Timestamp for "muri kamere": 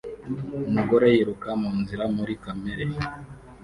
2.15-2.85